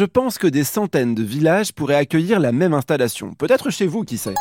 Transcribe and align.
je 0.00 0.06
pense 0.06 0.38
que 0.38 0.46
des 0.46 0.64
centaines 0.64 1.14
de 1.14 1.22
villages 1.22 1.74
pourraient 1.74 1.94
accueillir 1.94 2.40
la 2.40 2.52
même 2.52 2.72
installation. 2.72 3.34
Peut-être 3.34 3.68
chez 3.68 3.86
vous, 3.86 4.02
qui 4.02 4.16
sait. 4.16 4.32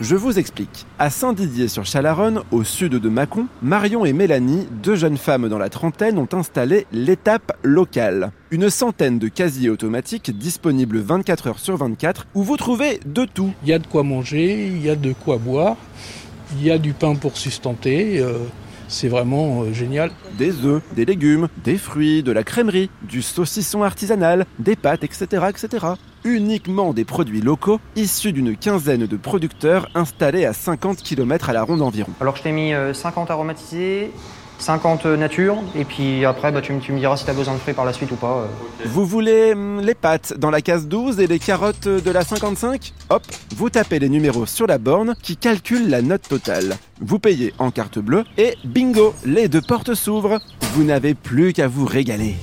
Je 0.00 0.16
vous 0.16 0.36
explique. 0.36 0.84
À 0.98 1.10
Saint-Didier-sur-Chalaronne, 1.10 2.42
au 2.50 2.64
sud 2.64 2.96
de 2.96 3.08
Mâcon, 3.08 3.46
Marion 3.62 4.04
et 4.04 4.12
Mélanie, 4.12 4.66
deux 4.82 4.96
jeunes 4.96 5.16
femmes 5.16 5.48
dans 5.48 5.58
la 5.58 5.68
trentaine, 5.68 6.18
ont 6.18 6.26
installé 6.32 6.88
l'étape 6.90 7.52
locale. 7.62 8.32
Une 8.50 8.68
centaine 8.68 9.20
de 9.20 9.28
casiers 9.28 9.70
automatiques 9.70 10.36
disponibles 10.36 10.98
24 10.98 11.46
heures 11.46 11.60
sur 11.60 11.76
24 11.76 12.26
où 12.34 12.42
vous 12.42 12.56
trouvez 12.56 12.98
de 13.06 13.26
tout. 13.26 13.52
Il 13.62 13.68
y 13.68 13.74
a 13.74 13.78
de 13.78 13.86
quoi 13.86 14.02
manger, 14.02 14.66
il 14.66 14.84
y 14.84 14.90
a 14.90 14.96
de 14.96 15.12
quoi 15.12 15.38
boire, 15.38 15.76
il 16.58 16.66
y 16.66 16.72
a 16.72 16.78
du 16.78 16.94
pain 16.94 17.14
pour 17.14 17.36
sustenter. 17.36 18.18
euh, 18.18 18.38
c'est 18.88 19.08
vraiment 19.08 19.62
euh, 19.62 19.72
génial. 19.72 20.10
Des 20.38 20.64
œufs, 20.64 20.82
des 20.94 21.04
légumes, 21.04 21.48
des 21.64 21.78
fruits, 21.78 22.22
de 22.22 22.32
la 22.32 22.44
crèmerie, 22.44 22.90
du 23.02 23.22
saucisson 23.22 23.82
artisanal, 23.82 24.46
des 24.58 24.76
pâtes, 24.76 25.04
etc., 25.04 25.46
etc. 25.48 25.86
Uniquement 26.24 26.92
des 26.92 27.04
produits 27.04 27.40
locaux 27.40 27.80
issus 27.94 28.32
d'une 28.32 28.56
quinzaine 28.56 29.06
de 29.06 29.16
producteurs 29.16 29.88
installés 29.94 30.44
à 30.44 30.52
50 30.52 30.98
km 30.98 31.50
à 31.50 31.52
la 31.52 31.62
ronde 31.62 31.82
environ. 31.82 32.12
Alors 32.20 32.36
je 32.36 32.42
t'ai 32.42 32.52
mis 32.52 32.72
euh, 32.74 32.94
50 32.94 33.30
aromatisés, 33.30 34.10
50 34.58 35.04
nature, 35.06 35.56
et 35.74 35.84
puis 35.84 36.24
après 36.24 36.50
bah, 36.52 36.60
tu, 36.60 36.72
me- 36.72 36.98
diras 36.98 37.16
si 37.16 37.24
tu 37.24 37.30
as 37.30 37.34
besoin 37.34 37.54
de 37.54 37.58
frais 37.58 37.72
par 37.74 37.84
la 37.84 37.92
suite 37.92 38.10
ou 38.10 38.16
pas. 38.16 38.44
euh. 38.44 38.86
Vous 38.86 39.04
voulez 39.04 39.52
hum, 39.52 39.80
les 39.80 39.94
pâtes 39.94 40.34
dans 40.38 40.50
la 40.50 40.60
case 40.60 40.86
12 40.88 41.20
et 41.20 41.26
les 41.26 41.38
carottes 41.38 41.88
de 41.88 42.10
la 42.10 42.24
55 42.24 42.92
Hop, 43.10 43.22
vous 43.56 43.70
tapez 43.70 43.98
les 43.98 44.08
numéros 44.08 44.46
sur 44.46 44.66
la 44.66 44.78
borne 44.78 45.14
qui 45.22 45.36
calcule 45.36 45.88
la 45.88 46.02
note 46.02 46.28
totale. 46.28 46.76
Vous 47.00 47.18
payez 47.18 47.52
en 47.58 47.70
carte 47.70 47.98
bleue 47.98 48.24
et 48.38 48.54
bingo, 48.64 49.14
les 49.24 49.48
deux 49.48 49.60
portes 49.62 49.94
s'ouvrent. 49.94 50.38
Vous 50.74 50.84
n'avez 50.84 51.14
plus 51.14 51.52
qu'à 51.52 51.68
vous 51.68 51.84
régaler. 51.86 52.34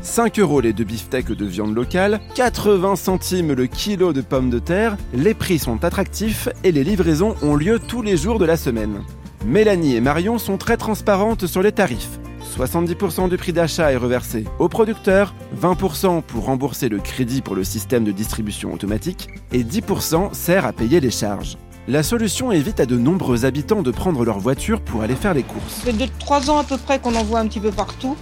5 0.00 0.38
euros 0.38 0.60
les 0.60 0.72
deux 0.72 0.84
beefsteaks 0.84 1.32
de 1.32 1.44
viande 1.44 1.74
locale, 1.74 2.20
80 2.36 2.96
centimes 2.96 3.52
le 3.52 3.66
kilo 3.66 4.12
de 4.12 4.20
pommes 4.20 4.48
de 4.48 4.58
terre, 4.60 4.96
les 5.12 5.34
prix 5.34 5.58
sont 5.58 5.84
attractifs 5.84 6.48
et 6.64 6.72
les 6.72 6.84
livraisons 6.84 7.34
ont 7.42 7.56
lieu 7.56 7.78
tous 7.78 8.00
les 8.00 8.16
jours 8.16 8.38
de 8.38 8.44
la 8.46 8.56
semaine. 8.56 9.02
Mélanie 9.44 9.94
et 9.94 10.00
Marion 10.00 10.38
sont 10.38 10.58
très 10.58 10.76
transparentes 10.76 11.46
sur 11.46 11.62
les 11.62 11.72
tarifs. 11.72 12.18
70% 12.56 13.28
du 13.28 13.36
prix 13.36 13.52
d'achat 13.52 13.92
est 13.92 13.96
reversé 13.96 14.44
au 14.58 14.68
producteur, 14.68 15.32
20% 15.60 16.22
pour 16.22 16.46
rembourser 16.46 16.88
le 16.88 16.98
crédit 16.98 17.40
pour 17.40 17.54
le 17.54 17.62
système 17.62 18.04
de 18.04 18.10
distribution 18.10 18.72
automatique 18.72 19.28
et 19.52 19.62
10% 19.62 20.34
sert 20.34 20.66
à 20.66 20.72
payer 20.72 20.98
les 21.00 21.10
charges. 21.10 21.56
La 21.86 22.02
solution 22.02 22.52
évite 22.52 22.80
à 22.80 22.86
de 22.86 22.96
nombreux 22.96 23.44
habitants 23.44 23.82
de 23.82 23.90
prendre 23.90 24.24
leur 24.24 24.38
voiture 24.40 24.80
pour 24.80 25.02
aller 25.02 25.14
faire 25.14 25.34
les 25.34 25.44
courses. 25.44 25.82
Ça 25.84 25.92
fait 25.92 25.92
2-3 25.92 26.50
ans 26.50 26.58
à 26.58 26.64
peu 26.64 26.76
près 26.76 26.98
qu'on 26.98 27.14
en 27.14 27.22
voit 27.22 27.38
un 27.38 27.46
petit 27.46 27.60
peu 27.60 27.70
partout. 27.70 28.16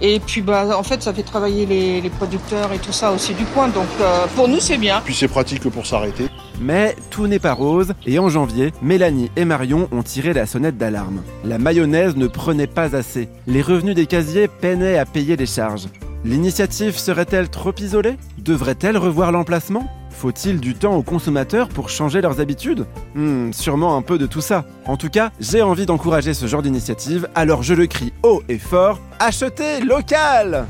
Et 0.00 0.20
puis 0.20 0.42
bah 0.42 0.76
en 0.76 0.82
fait 0.82 1.02
ça 1.02 1.12
fait 1.12 1.22
travailler 1.22 1.66
les, 1.66 2.00
les 2.00 2.10
producteurs 2.10 2.72
et 2.72 2.78
tout 2.78 2.92
ça 2.92 3.12
aussi 3.12 3.34
du 3.34 3.44
coin. 3.46 3.68
Donc 3.68 3.88
euh, 4.00 4.26
pour 4.34 4.48
nous 4.48 4.60
c'est 4.60 4.78
bien. 4.78 5.00
Puis 5.04 5.14
c'est 5.14 5.28
pratique 5.28 5.68
pour 5.68 5.86
s'arrêter. 5.86 6.28
Mais 6.60 6.96
tout 7.10 7.26
n'est 7.26 7.38
pas 7.38 7.54
rose 7.54 7.94
et 8.06 8.18
en 8.18 8.28
janvier, 8.28 8.72
Mélanie 8.82 9.30
et 9.36 9.44
Marion 9.44 9.88
ont 9.92 10.02
tiré 10.02 10.32
la 10.32 10.46
sonnette 10.46 10.76
d'alarme. 10.76 11.22
La 11.44 11.58
mayonnaise 11.58 12.16
ne 12.16 12.26
prenait 12.26 12.66
pas 12.66 12.94
assez. 12.94 13.28
Les 13.46 13.62
revenus 13.62 13.94
des 13.94 14.06
casiers 14.06 14.48
peinaient 14.48 14.98
à 14.98 15.06
payer 15.06 15.36
les 15.36 15.46
charges. 15.46 15.88
L'initiative 16.24 16.96
serait-elle 16.96 17.48
trop 17.48 17.74
isolée? 17.78 18.16
Devrait-elle 18.38 18.96
revoir 18.96 19.32
l'emplacement? 19.32 19.88
Faut-il 20.10 20.60
du 20.60 20.74
temps 20.74 20.94
aux 20.94 21.02
consommateurs 21.02 21.68
pour 21.68 21.88
changer 21.88 22.20
leurs 22.20 22.40
habitudes? 22.40 22.86
Hmm, 23.16 23.52
sûrement 23.52 23.96
un 23.96 24.02
peu 24.02 24.18
de 24.18 24.26
tout 24.26 24.40
ça. 24.40 24.64
En 24.84 24.96
tout 24.96 25.08
cas, 25.08 25.32
j'ai 25.40 25.62
envie 25.62 25.86
d'encourager 25.86 26.32
ce 26.32 26.46
genre 26.46 26.62
d'initiative, 26.62 27.28
alors 27.34 27.64
je 27.64 27.74
le 27.74 27.86
crie 27.86 28.12
haut 28.22 28.42
et 28.48 28.58
fort, 28.58 29.00
achetez 29.18 29.80
local 29.80 30.66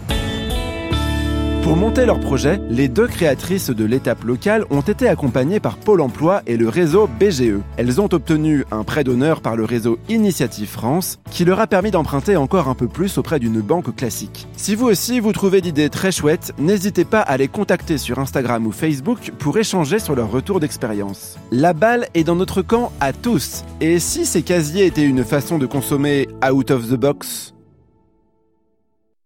pour 1.62 1.76
monter 1.76 2.06
leur 2.06 2.18
projet, 2.18 2.60
les 2.68 2.88
deux 2.88 3.06
créatrices 3.06 3.70
de 3.70 3.84
l'étape 3.84 4.24
locale 4.24 4.64
ont 4.70 4.80
été 4.80 5.08
accompagnées 5.08 5.60
par 5.60 5.76
Pôle 5.76 6.00
emploi 6.00 6.42
et 6.46 6.56
le 6.56 6.68
réseau 6.68 7.08
BGE. 7.20 7.60
Elles 7.76 8.00
ont 8.00 8.08
obtenu 8.12 8.64
un 8.72 8.82
prêt 8.82 9.04
d'honneur 9.04 9.40
par 9.40 9.54
le 9.54 9.64
réseau 9.64 9.98
Initiative 10.08 10.68
France 10.68 11.20
qui 11.30 11.44
leur 11.44 11.60
a 11.60 11.68
permis 11.68 11.92
d'emprunter 11.92 12.36
encore 12.36 12.68
un 12.68 12.74
peu 12.74 12.88
plus 12.88 13.16
auprès 13.16 13.38
d'une 13.38 13.60
banque 13.60 13.94
classique. 13.94 14.48
Si 14.56 14.74
vous 14.74 14.86
aussi 14.86 15.20
vous 15.20 15.32
trouvez 15.32 15.60
d'idées 15.60 15.88
très 15.88 16.10
chouettes, 16.10 16.52
n'hésitez 16.58 17.04
pas 17.04 17.20
à 17.20 17.36
les 17.36 17.48
contacter 17.48 17.96
sur 17.96 18.18
Instagram 18.18 18.66
ou 18.66 18.72
Facebook 18.72 19.32
pour 19.38 19.56
échanger 19.56 20.00
sur 20.00 20.16
leur 20.16 20.30
retour 20.30 20.58
d'expérience. 20.58 21.38
La 21.52 21.74
balle 21.74 22.06
est 22.14 22.24
dans 22.24 22.36
notre 22.36 22.62
camp 22.62 22.90
à 23.00 23.12
tous. 23.12 23.64
Et 23.80 24.00
si 24.00 24.26
ces 24.26 24.42
casiers 24.42 24.86
étaient 24.86 25.04
une 25.04 25.24
façon 25.24 25.58
de 25.58 25.66
consommer 25.66 26.28
out 26.44 26.72
of 26.72 26.88
the 26.88 26.96
box? 26.96 27.54